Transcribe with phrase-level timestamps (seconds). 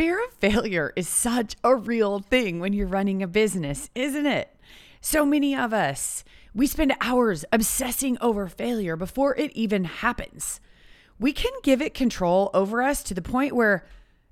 [0.00, 4.56] Fear of failure is such a real thing when you're running a business, isn't it?
[5.02, 10.58] So many of us, we spend hours obsessing over failure before it even happens.
[11.18, 13.84] We can give it control over us to the point where,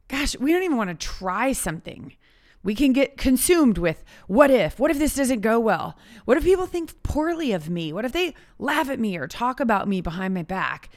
[0.09, 2.17] gosh, we don't even want to try something.
[2.63, 4.79] We can get consumed with what if?
[4.79, 5.99] What if this doesn't go well?
[6.25, 7.93] What if people think poorly of me?
[7.93, 10.89] What if they laugh at me or talk about me behind my back?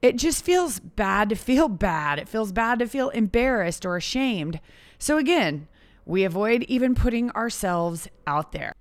[0.00, 2.18] It just feels bad to feel bad.
[2.18, 4.60] It feels bad to feel embarrassed or ashamed.
[4.98, 5.66] So, again,
[6.04, 8.72] we avoid even putting ourselves out there.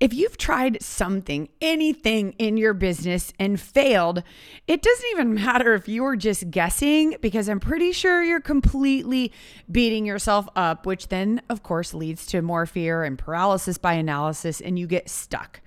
[0.00, 4.24] If you've tried something, anything in your business and failed,
[4.66, 9.32] it doesn't even matter if you were just guessing because I'm pretty sure you're completely
[9.70, 14.60] beating yourself up, which then, of course, leads to more fear and paralysis by analysis,
[14.60, 15.60] and you get stuck.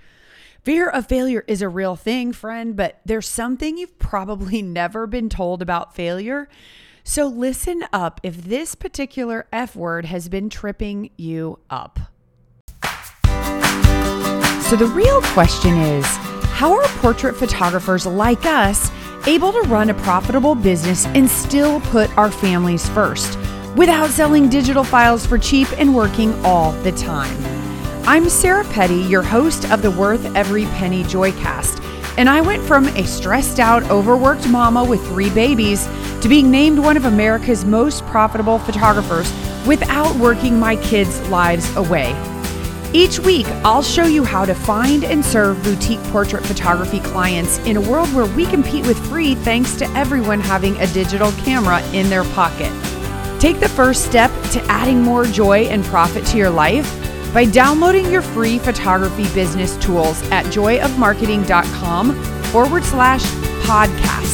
[0.68, 5.30] Fear of failure is a real thing, friend, but there's something you've probably never been
[5.30, 6.50] told about failure.
[7.06, 12.02] So listen up if this particular F word has been tripping you up.
[14.68, 16.06] So the real question is
[16.52, 18.92] how are portrait photographers like us
[19.26, 23.40] able to run a profitable business and still put our families first
[23.78, 27.57] without selling digital files for cheap and working all the time?
[28.10, 31.84] I'm Sarah Petty, your host of the Worth Every Penny Joycast,
[32.18, 35.88] and I went from a stressed out, overworked mama with three babies
[36.22, 39.30] to being named one of America's most profitable photographers
[39.68, 42.16] without working my kids' lives away.
[42.94, 47.76] Each week, I'll show you how to find and serve boutique portrait photography clients in
[47.76, 52.10] a world where we compete with free thanks to everyone having a digital camera in
[52.10, 52.72] their pocket.
[53.42, 58.12] Take the first step to adding more joy and profit to your life by downloading
[58.12, 63.24] your free photography business tools at joyofmarketing.com forward slash
[63.66, 64.28] podcast.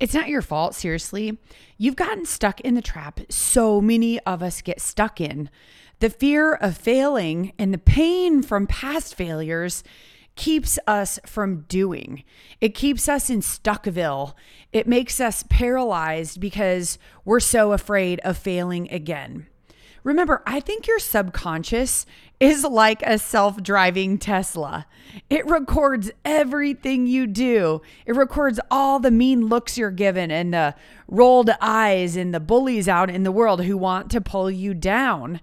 [0.00, 1.38] It's not your fault, seriously.
[1.78, 5.48] You've gotten stuck in the trap so many of us get stuck in.
[6.00, 9.82] The fear of failing and the pain from past failures
[10.36, 12.24] keeps us from doing.
[12.60, 14.34] It keeps us in Stuckville.
[14.72, 19.46] It makes us paralyzed because we're so afraid of failing again.
[20.02, 22.04] Remember, I think your subconscious
[22.38, 24.86] is like a self driving Tesla.
[25.30, 30.74] It records everything you do, it records all the mean looks you're given and the
[31.08, 35.40] rolled eyes and the bullies out in the world who want to pull you down.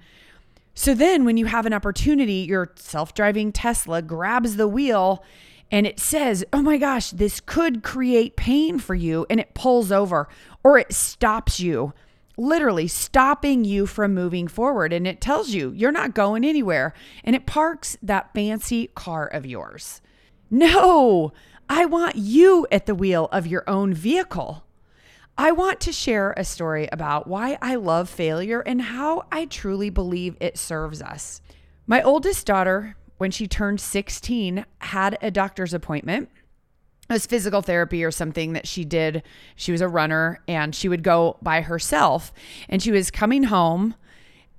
[0.74, 5.24] So then, when you have an opportunity, your self driving Tesla grabs the wheel
[5.72, 9.26] and it says, Oh my gosh, this could create pain for you.
[9.30, 10.28] And it pulls over
[10.64, 11.94] or it stops you,
[12.38, 14.92] literally stopping you from moving forward.
[14.92, 16.94] And it tells you you're not going anywhere.
[17.24, 20.02] And it parks that fancy car of yours.
[20.50, 21.32] No,
[21.70, 24.66] I want you at the wheel of your own vehicle.
[25.38, 29.90] I want to share a story about why I love failure and how I truly
[29.90, 31.42] believe it serves us.
[31.88, 36.30] My oldest daughter, when she turned 16, had a doctor's appointment.
[37.10, 39.24] It was physical therapy or something that she did.
[39.56, 42.32] She was a runner and she would go by herself.
[42.70, 43.96] And she was coming home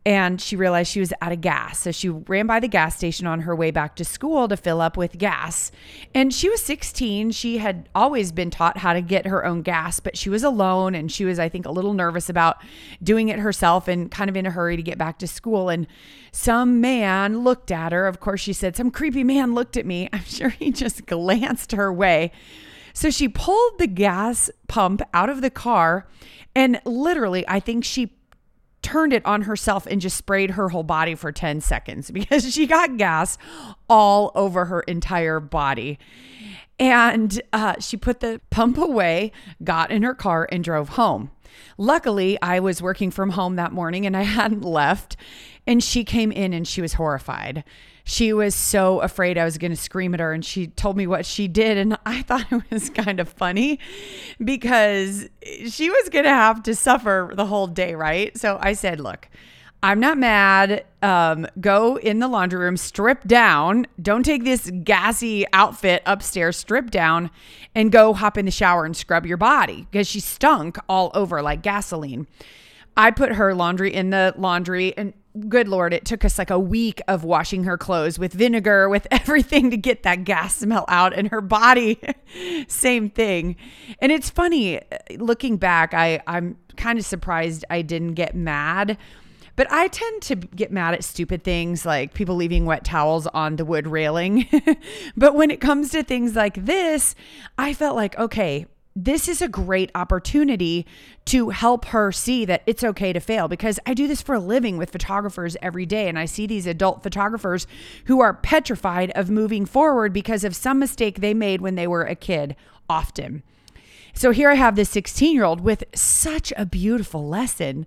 [0.04, 1.78] and she realized she was out of gas.
[1.78, 4.80] So she ran by the gas station on her way back to school to fill
[4.80, 5.70] up with gas.
[6.12, 7.30] And she was 16.
[7.30, 10.96] She had always been taught how to get her own gas, but she was alone
[10.96, 12.56] and she was, I think, a little nervous about
[13.00, 15.68] doing it herself and kind of in a hurry to get back to school.
[15.68, 15.86] And
[16.32, 18.08] some man looked at her.
[18.08, 20.08] Of course, she said, Some creepy man looked at me.
[20.12, 22.32] I'm sure he just glanced her way.
[22.92, 26.08] So she pulled the gas pump out of the car
[26.54, 28.12] and literally, I think she
[28.82, 32.66] turned it on herself and just sprayed her whole body for 10 seconds because she
[32.66, 33.38] got gas
[33.88, 35.98] all over her entire body.
[36.78, 39.30] And uh, she put the pump away,
[39.62, 41.30] got in her car, and drove home.
[41.78, 45.16] Luckily, I was working from home that morning and I hadn't left.
[45.66, 47.62] And she came in and she was horrified
[48.04, 51.06] she was so afraid I was going to scream at her and she told me
[51.06, 53.78] what she did and I thought it was kind of funny
[54.42, 55.28] because
[55.68, 58.36] she was going to have to suffer the whole day, right?
[58.36, 59.28] So I said, "Look,
[59.84, 60.84] I'm not mad.
[61.02, 63.88] Um, go in the laundry room, strip down.
[64.00, 67.30] Don't take this gassy outfit upstairs, strip down,
[67.74, 71.42] and go hop in the shower and scrub your body because she stunk all over
[71.42, 72.28] like gasoline.
[72.96, 75.14] I put her laundry in the laundry and
[75.48, 79.06] good lord it took us like a week of washing her clothes with vinegar with
[79.10, 81.98] everything to get that gas smell out and her body.
[82.68, 83.56] Same thing.
[84.00, 84.82] And it's funny uh,
[85.18, 88.98] looking back i i'm kind of surprised i didn't get mad.
[89.54, 93.56] But I tend to get mad at stupid things like people leaving wet towels on
[93.56, 94.48] the wood railing.
[95.16, 97.14] but when it comes to things like this,
[97.58, 100.86] I felt like, okay, this is a great opportunity
[101.24, 104.40] to help her see that it's okay to fail because I do this for a
[104.40, 106.08] living with photographers every day.
[106.08, 107.66] And I see these adult photographers
[108.06, 112.04] who are petrified of moving forward because of some mistake they made when they were
[112.04, 112.54] a kid,
[112.88, 113.42] often.
[114.14, 117.86] So here I have this 16 year old with such a beautiful lesson.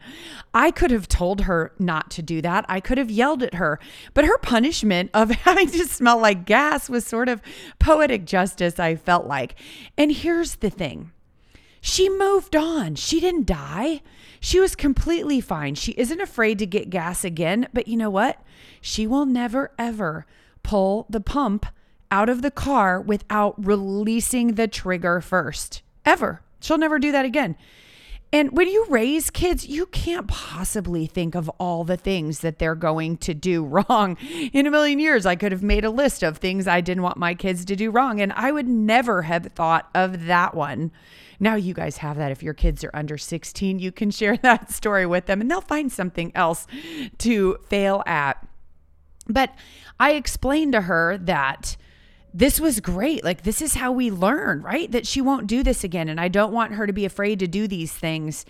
[0.54, 2.66] I could have told her not to do that.
[2.68, 3.80] I could have yelled at her,
[4.13, 7.42] but her punishment of having to smell like gas was sort of
[7.80, 9.56] poetic justice, I felt like.
[9.98, 11.12] And here's the thing
[11.80, 12.95] she moved on.
[12.95, 14.01] She didn't die.
[14.39, 15.75] She was completely fine.
[15.75, 18.42] She isn't afraid to get gas again, but you know what?
[18.81, 20.25] She will never, ever
[20.63, 21.68] pull the pump
[22.10, 26.42] out of the car without releasing the trigger first ever.
[26.60, 27.56] She'll never do that again.
[28.34, 32.75] And when you raise kids, you can't possibly think of all the things that they're
[32.75, 34.18] going to do wrong.
[34.52, 37.18] In a million years, I could have made a list of things I didn't want
[37.18, 40.92] my kids to do wrong, and I would never have thought of that one.
[41.40, 42.31] Now, you guys have that.
[42.31, 45.62] If your kids are under 16, you can share that story with them and they'll
[45.62, 46.68] find something else
[47.19, 48.46] to fail at.
[49.28, 49.56] But
[50.00, 51.78] I explained to her that
[52.36, 53.24] this was great.
[53.24, 54.92] Like, this is how we learn, right?
[54.92, 56.10] That she won't do this again.
[56.10, 58.46] And I don't want her to be afraid to do these things.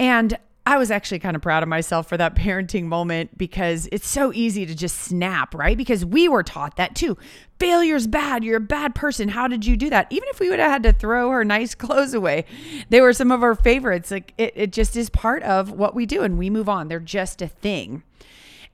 [0.00, 0.36] And
[0.66, 4.32] I was actually kind of proud of myself for that parenting moment because it's so
[4.34, 5.76] easy to just snap, right?
[5.76, 7.16] Because we were taught that too.
[7.60, 8.42] Failure's bad.
[8.42, 9.28] You're a bad person.
[9.28, 10.08] How did you do that?
[10.10, 12.46] Even if we would have had to throw her nice clothes away,
[12.88, 14.10] they were some of our favorites.
[14.10, 16.88] Like it, it just is part of what we do and we move on.
[16.88, 18.02] They're just a thing.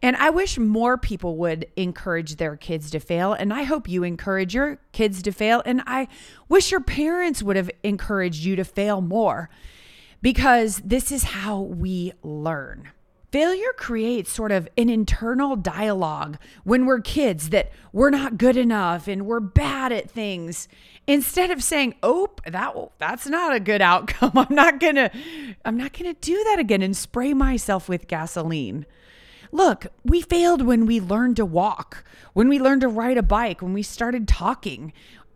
[0.06, 3.32] And I wish more people would encourage their kids to fail.
[3.32, 5.64] And I hope you encourage your kids to fail.
[5.66, 6.06] And I
[6.48, 9.50] wish your parents would have encouraged you to fail more
[10.22, 12.90] because this is how we learn.
[13.32, 19.08] Failure creates sort of an internal dialogue when we're kids that we're not good enough
[19.08, 20.68] and we're bad at things.
[21.08, 24.30] Instead of saying, "Oh, that that's not a good outcome.
[24.36, 25.10] I'm not going to
[25.64, 28.86] I'm not going to do that again and spray myself with gasoline."
[29.56, 32.04] Look, we failed when we learned to walk,
[32.34, 34.92] when we learned to ride a bike, when we started talking.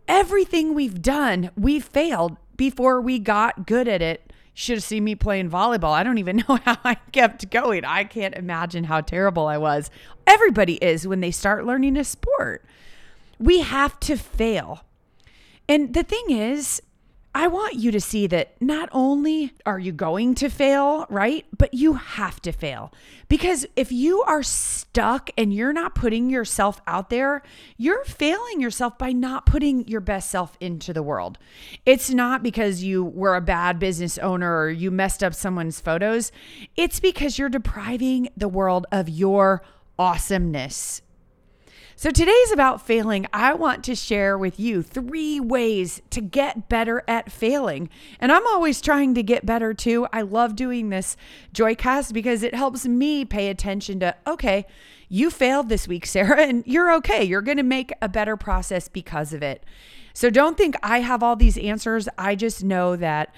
[0.07, 4.31] Everything we've done, we failed before we got good at it.
[4.53, 5.93] Should have seen me playing volleyball.
[5.93, 7.83] I don't even know how I kept going.
[7.83, 9.89] I can't imagine how terrible I was.
[10.27, 12.63] Everybody is when they start learning a sport.
[13.39, 14.85] We have to fail.
[15.67, 16.79] And the thing is,
[17.33, 21.45] I want you to see that not only are you going to fail, right?
[21.57, 22.91] But you have to fail.
[23.29, 27.41] Because if you are stuck and you're not putting yourself out there,
[27.77, 31.37] you're failing yourself by not putting your best self into the world.
[31.85, 36.33] It's not because you were a bad business owner or you messed up someone's photos,
[36.75, 39.63] it's because you're depriving the world of your
[39.97, 41.01] awesomeness
[42.01, 43.27] so today's about failing.
[43.31, 47.91] I want to share with you three ways to get better at failing.
[48.19, 50.07] And I'm always trying to get better too.
[50.11, 51.15] I love doing this
[51.53, 54.65] Joycast because it helps me pay attention to, okay,
[55.09, 57.23] you failed this week, Sarah, and you're okay.
[57.23, 59.63] You're going to make a better process because of it.
[60.15, 62.09] So don't think I have all these answers.
[62.17, 63.31] I just know that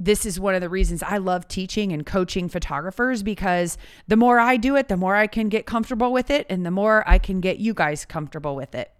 [0.00, 4.38] this is one of the reasons I love teaching and coaching photographers because the more
[4.38, 7.18] I do it, the more I can get comfortable with it and the more I
[7.18, 8.92] can get you guys comfortable with it.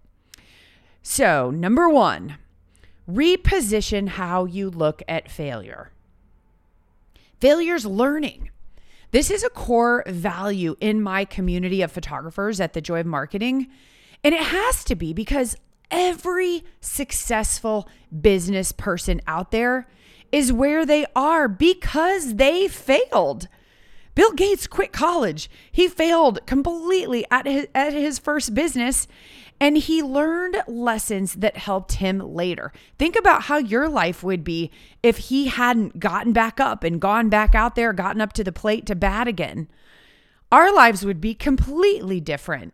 [1.03, 2.37] So, number one,
[3.09, 5.93] reposition how you look at failure.
[7.41, 8.51] Failure's learning.
[9.11, 13.69] This is a core value in my community of photographers at the Joy of Marketing.
[14.25, 15.57] And it has to be because
[15.91, 17.89] every successful
[18.21, 19.87] business person out there
[20.31, 23.49] is where they are because they failed.
[24.15, 25.49] Bill Gates quit college.
[25.71, 29.07] He failed completely at his, at his first business
[29.61, 32.73] and he learned lessons that helped him later.
[32.99, 34.71] Think about how your life would be
[35.03, 38.53] if he hadn't gotten back up and gone back out there, gotten up to the
[38.53, 39.69] plate to bat again.
[40.53, 42.73] Our lives would be completely different.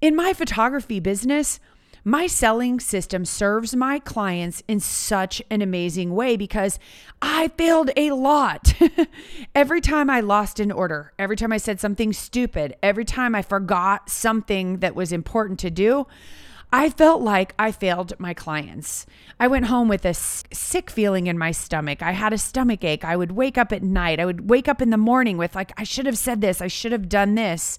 [0.00, 1.60] In my photography business,
[2.04, 6.78] my selling system serves my clients in such an amazing way because
[7.20, 8.74] I failed a lot.
[9.54, 13.42] every time I lost an order, every time I said something stupid, every time I
[13.42, 16.06] forgot something that was important to do,
[16.74, 19.04] I felt like I failed my clients.
[19.38, 22.00] I went home with a sick feeling in my stomach.
[22.00, 23.04] I had a stomach ache.
[23.04, 24.18] I would wake up at night.
[24.18, 26.62] I would wake up in the morning with, like, I should have said this.
[26.62, 27.78] I should have done this.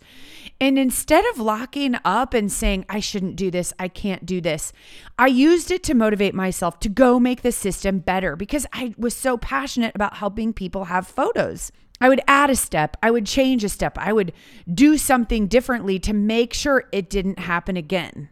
[0.62, 4.72] And instead of locking up and saying, I shouldn't do this, I can't do this,
[5.18, 9.16] I used it to motivate myself to go make the system better because I was
[9.16, 11.72] so passionate about helping people have photos.
[12.00, 14.34] I would add a step, I would change a step, I would
[14.72, 18.30] do something differently to make sure it didn't happen again.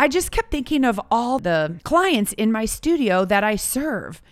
[0.00, 4.22] I just kept thinking of all the clients in my studio that I serve.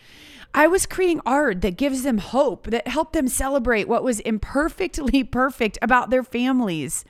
[0.55, 5.25] I was creating art that gives them hope, that helped them celebrate what was imperfectly
[5.41, 7.05] perfect about their families.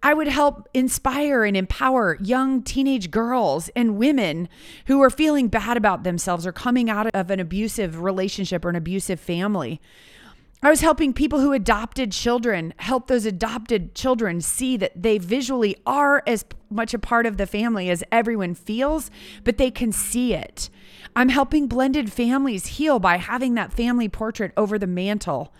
[0.00, 4.48] I would help inspire and empower young teenage girls and women
[4.86, 8.76] who are feeling bad about themselves or coming out of an abusive relationship or an
[8.76, 9.80] abusive family.
[10.64, 15.76] I was helping people who adopted children help those adopted children see that they visually
[15.84, 19.10] are as much a part of the family as everyone feels,
[19.42, 20.70] but they can see it.
[21.16, 25.52] I'm helping blended families heal by having that family portrait over the mantle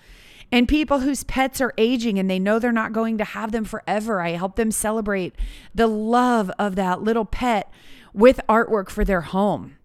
[0.52, 3.64] and people whose pets are aging and they know they're not going to have them
[3.64, 4.21] forever.
[4.21, 5.35] I help them celebrate
[5.75, 7.73] the love of that little pet
[8.12, 9.78] with artwork for their home.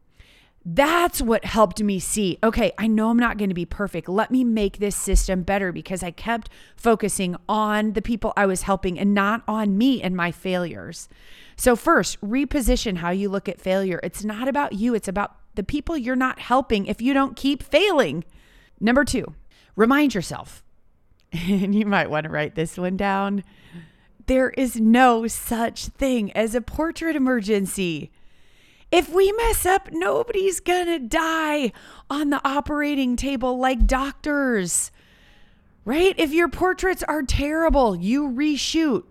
[0.70, 4.10] That's what helped me see okay, I know I'm not going to be perfect.
[4.10, 8.64] Let me make this system better because I kept focusing on the people I was
[8.64, 11.08] helping and not on me and my failures.
[11.56, 14.02] So, first, reposition how you look at failure.
[14.04, 17.64] It's not about you, it's about the people you're not helping if you don't keep
[17.64, 18.26] failing.
[18.82, 19.34] Number two,
[19.78, 20.64] Remind yourself,
[21.32, 23.44] and you might want to write this one down
[24.26, 28.12] there is no such thing as a portrait emergency.
[28.92, 31.74] If we mess up, nobody's gonna die
[32.10, 34.92] on the operating table like doctors.
[35.84, 36.16] Right?
[36.18, 39.04] If your portraits are terrible, you reshoot.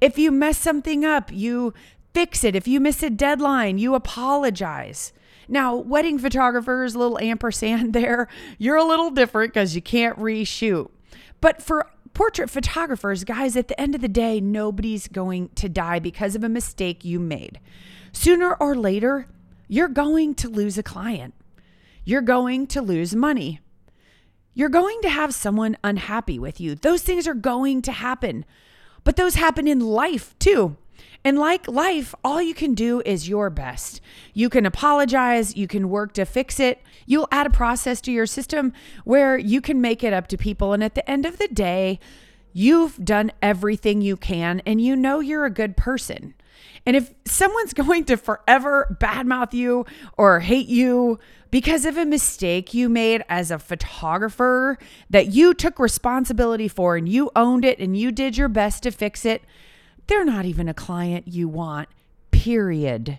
[0.00, 1.74] If you mess something up, you
[2.12, 2.56] fix it.
[2.56, 5.12] If you miss a deadline, you apologize.
[5.48, 10.90] Now, wedding photographers, little ampersand there, you're a little different because you can't reshoot.
[11.40, 15.98] But for portrait photographers, guys, at the end of the day, nobody's going to die
[15.98, 17.60] because of a mistake you made.
[18.14, 19.26] Sooner or later,
[19.68, 21.34] you're going to lose a client.
[22.04, 23.60] You're going to lose money.
[24.54, 26.76] You're going to have someone unhappy with you.
[26.76, 28.44] Those things are going to happen.
[29.02, 30.76] But those happen in life too.
[31.24, 34.00] And like life, all you can do is your best.
[34.32, 36.80] You can apologize, you can work to fix it.
[37.06, 38.72] You'll add a process to your system
[39.04, 40.72] where you can make it up to people.
[40.72, 41.98] And at the end of the day,
[42.52, 46.34] you've done everything you can and you know you're a good person.
[46.86, 51.18] And if someone's going to forever badmouth you or hate you
[51.50, 54.78] because of a mistake you made as a photographer
[55.10, 58.90] that you took responsibility for and you owned it and you did your best to
[58.90, 59.42] fix it,
[60.06, 61.88] they're not even a client you want,
[62.30, 63.18] period.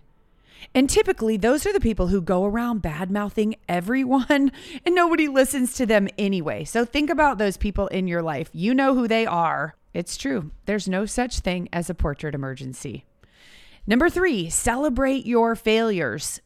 [0.73, 4.51] And typically, those are the people who go around bad mouthing everyone
[4.85, 6.63] and nobody listens to them anyway.
[6.65, 8.49] So think about those people in your life.
[8.51, 9.75] You know who they are.
[9.93, 10.51] It's true.
[10.65, 13.05] There's no such thing as a portrait emergency.
[13.87, 16.41] Number three, celebrate your failures.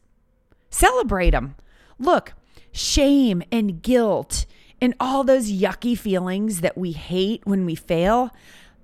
[0.70, 1.56] Celebrate them.
[1.98, 2.34] Look,
[2.72, 4.46] shame and guilt
[4.80, 8.30] and all those yucky feelings that we hate when we fail,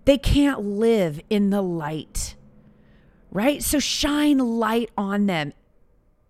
[0.04, 2.36] they can't live in the light,
[3.30, 3.62] right?
[3.62, 5.52] So shine light on them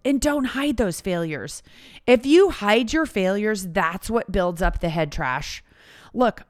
[0.04, 1.62] and don't hide those failures.
[2.06, 5.64] If you hide your failures, that's what builds up the head trash.
[6.14, 6.42] Look,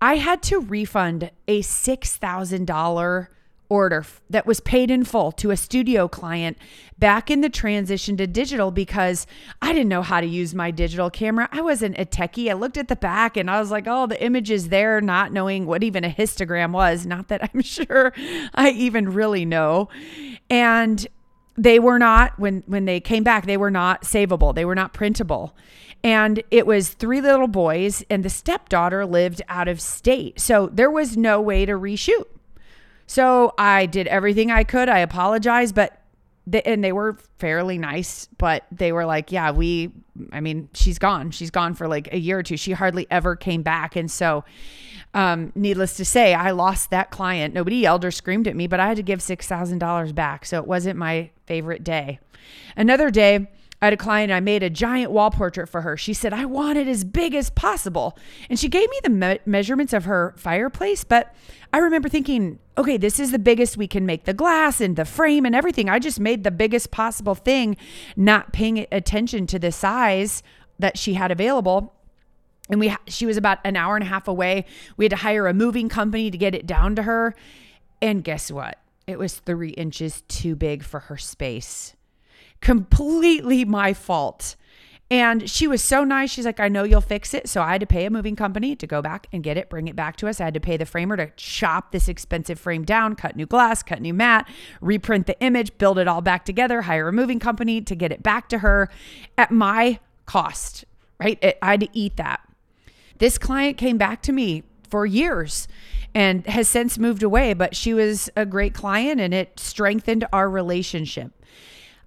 [0.00, 3.26] I had to refund a $6,000
[3.72, 6.58] order that was paid in full to a studio client
[6.98, 9.26] back in the transition to digital because
[9.62, 11.48] I didn't know how to use my digital camera.
[11.50, 12.50] I wasn't a techie.
[12.50, 15.32] I looked at the back and I was like, oh, the image is there, not
[15.32, 17.06] knowing what even a histogram was.
[17.06, 18.12] Not that I'm sure
[18.54, 19.88] I even really know.
[20.50, 21.06] And
[21.56, 24.94] they were not when when they came back they were not savable they were not
[24.94, 25.54] printable
[26.02, 30.90] and it was three little boys and the stepdaughter lived out of state so there
[30.90, 32.24] was no way to reshoot
[33.12, 34.88] so I did everything I could.
[34.88, 36.00] I apologized, but
[36.46, 39.92] they, and they were fairly nice, but they were like, yeah, we,
[40.32, 41.30] I mean, she's gone.
[41.30, 42.56] She's gone for like a year or two.
[42.56, 43.96] She hardly ever came back.
[43.96, 44.46] And so,
[45.12, 47.52] um, needless to say, I lost that client.
[47.52, 50.46] Nobody yelled or screamed at me, but I had to give $6,000 back.
[50.46, 52.18] So it wasn't my favorite day.
[52.78, 53.50] Another day,
[53.82, 55.96] I had a client, I made a giant wall portrait for her.
[55.96, 58.16] She said, I want it as big as possible.
[58.48, 61.02] And she gave me the me- measurements of her fireplace.
[61.02, 61.34] But
[61.72, 65.04] I remember thinking, okay, this is the biggest we can make the glass and the
[65.04, 65.88] frame and everything.
[65.88, 67.76] I just made the biggest possible thing,
[68.14, 70.44] not paying attention to the size
[70.78, 71.92] that she had available
[72.70, 74.64] and we she was about an hour and a half away
[74.96, 77.34] we had to hire a moving company to get it down to her
[78.00, 81.94] and guess what it was three inches too big for her space
[82.62, 84.56] completely my fault.
[85.10, 86.30] And she was so nice.
[86.30, 87.46] She's like, I know you'll fix it.
[87.46, 89.86] So I had to pay a moving company to go back and get it, bring
[89.86, 90.40] it back to us.
[90.40, 93.82] I had to pay the framer to chop this expensive frame down, cut new glass,
[93.82, 94.48] cut new mat,
[94.80, 98.22] reprint the image, build it all back together, hire a moving company to get it
[98.22, 98.88] back to her
[99.36, 100.86] at my cost,
[101.20, 101.38] right?
[101.42, 102.40] It, I had to eat that.
[103.18, 105.68] This client came back to me for years
[106.14, 110.48] and has since moved away, but she was a great client and it strengthened our
[110.48, 111.32] relationship.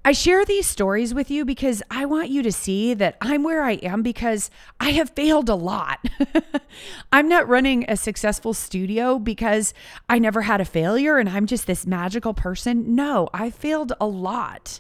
[0.08, 3.64] I share these stories with you because I want you to see that I'm where
[3.64, 6.08] I am because I have failed a lot.
[7.12, 9.74] I'm not running a successful studio because
[10.08, 12.94] I never had a failure and I'm just this magical person.
[12.94, 14.80] No, I failed a lot.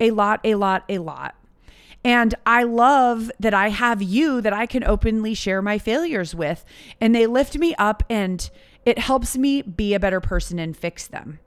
[0.00, 1.36] A lot, a lot, a lot.
[2.02, 6.64] And I love that I have you that I can openly share my failures with.
[7.00, 8.50] And they lift me up and
[8.84, 11.38] it helps me be a better person and fix them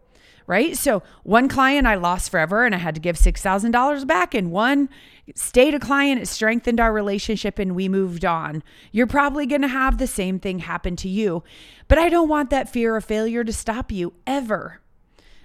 [0.50, 0.76] right?
[0.76, 4.90] So one client I lost forever and I had to give $6,000 back, and one
[5.36, 6.20] stayed a client.
[6.20, 8.64] It strengthened our relationship and we moved on.
[8.92, 11.44] You're probably going to have the same thing happen to you,
[11.88, 14.82] but I don't want that fear of failure to stop you ever.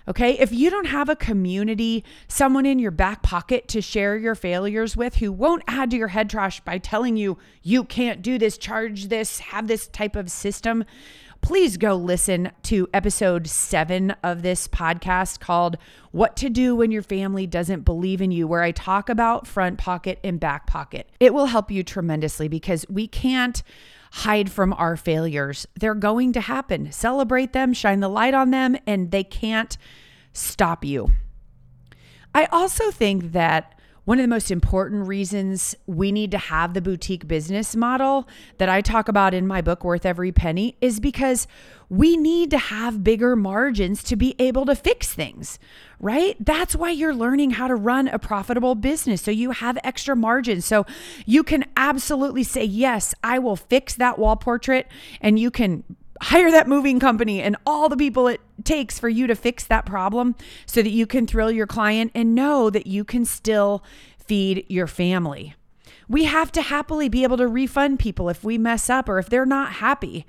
[0.06, 0.38] Okay.
[0.38, 4.96] If you don't have a community, someone in your back pocket to share your failures
[4.96, 8.58] with who won't add to your head trash by telling you you can't do this,
[8.58, 10.84] charge this, have this type of system,
[11.44, 15.76] please go listen to episode seven of this podcast called
[16.10, 19.76] What to Do When Your Family Doesn't Believe in You, where I talk about front
[19.76, 21.06] pocket and back pocket.
[21.20, 23.62] It will help you tremendously because we can't
[24.10, 25.66] hide from our failures.
[25.78, 26.90] They're going to happen.
[26.92, 29.76] Celebrate them, shine the light on them, and they can't
[30.32, 31.10] stop you.
[32.34, 33.73] I also think that
[34.04, 38.68] one of the most important reasons we need to have the boutique business model that
[38.68, 41.46] I talk about in my book, Worth Every Penny, is because
[41.88, 45.58] we need to have bigger margins to be able to fix things,
[46.00, 46.36] right?
[46.38, 49.22] That's why you're learning how to run a profitable business.
[49.22, 50.66] So you have extra margins.
[50.66, 50.84] So
[51.24, 54.86] you can absolutely say, Yes, I will fix that wall portrait,
[55.20, 55.84] and you can
[56.20, 59.84] hire that moving company and all the people it takes for you to fix that
[59.84, 60.34] problem
[60.66, 63.82] so that you can thrill your client and know that you can still
[64.18, 65.54] feed your family.
[66.08, 69.28] We have to happily be able to refund people if we mess up or if
[69.28, 70.26] they're not happy.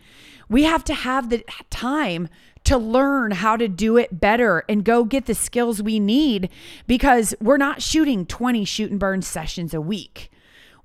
[0.49, 2.29] We have to have the time
[2.63, 6.49] to learn how to do it better and go get the skills we need
[6.87, 10.31] because we're not shooting 20 shoot and burn sessions a week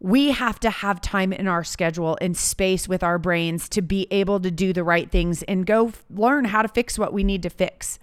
[0.01, 4.09] we have to have time in our schedule and space with our brains to be
[4.11, 7.43] able to do the right things and go learn how to fix what we need
[7.43, 7.99] to fix.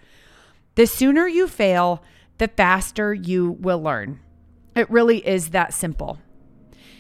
[0.76, 2.04] The sooner you fail,
[2.38, 4.20] the faster you will learn.
[4.76, 6.20] It really is that simple.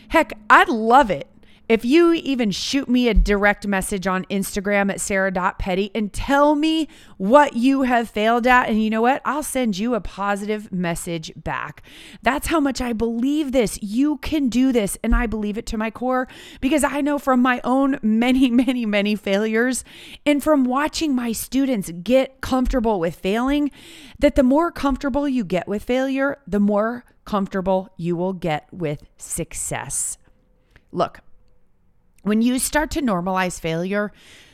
[0.09, 1.27] Heck, I'd love it
[1.69, 6.87] if you even shoot me a direct message on Instagram at sarah.petty and tell me
[7.17, 9.21] what you have failed at, and you know what?
[9.25, 11.83] I'll send you a positive message back.
[12.21, 13.77] That's how much I believe this.
[13.81, 14.97] You can do this.
[15.03, 16.27] And I believe it to my core
[16.61, 19.83] because I know from my own many, many, many failures
[20.25, 23.71] and from watching my students get comfortable with failing
[24.19, 29.03] that the more comfortable you get with failure, the more comfortable you will get with
[29.17, 30.17] success.
[30.91, 31.19] Look,
[32.27, 34.11] when you start to normalize failure,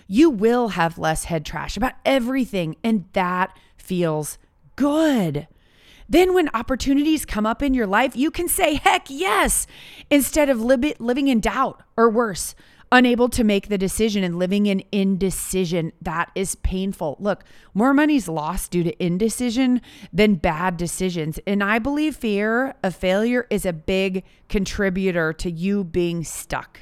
[0.08, 4.38] you will have less head trash about everything, and that feels
[4.76, 5.48] good.
[6.10, 9.66] Then, when opportunities come up in your life, you can say, heck yes,
[10.10, 12.56] instead of li- living in doubt or worse,
[12.92, 15.92] unable to make the decision and living in indecision.
[16.00, 17.18] That is painful.
[17.20, 19.82] Look, more money's lost due to indecision
[20.14, 21.40] than bad decisions.
[21.48, 26.82] And I believe fear of failure is a big contributor to you being stuck.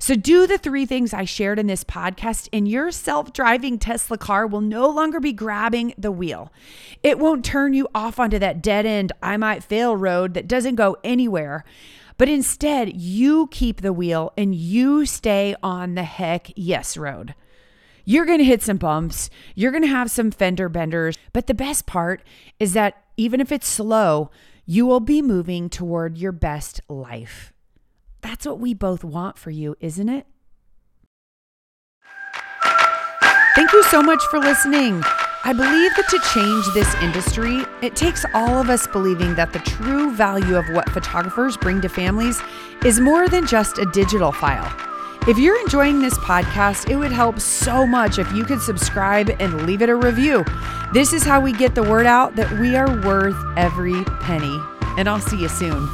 [0.00, 4.16] So, do the three things I shared in this podcast, and your self driving Tesla
[4.16, 6.52] car will no longer be grabbing the wheel.
[7.02, 10.76] It won't turn you off onto that dead end, I might fail road that doesn't
[10.76, 11.64] go anywhere.
[12.16, 17.34] But instead, you keep the wheel and you stay on the heck yes road.
[18.04, 19.30] You're going to hit some bumps.
[19.54, 21.16] You're going to have some fender benders.
[21.32, 22.22] But the best part
[22.58, 24.30] is that even if it's slow,
[24.64, 27.52] you will be moving toward your best life.
[28.20, 30.26] That's what we both want for you, isn't it?
[33.54, 35.02] Thank you so much for listening.
[35.44, 39.60] I believe that to change this industry, it takes all of us believing that the
[39.60, 42.40] true value of what photographers bring to families
[42.84, 44.70] is more than just a digital file.
[45.28, 49.66] If you're enjoying this podcast, it would help so much if you could subscribe and
[49.66, 50.44] leave it a review.
[50.92, 54.58] This is how we get the word out that we are worth every penny.
[54.96, 55.88] And I'll see you soon.